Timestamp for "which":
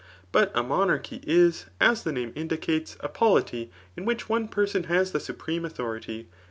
4.03-4.27